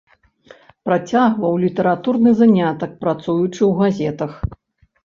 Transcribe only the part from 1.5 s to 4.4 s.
літаратурны занятак, працуючы ў газетах.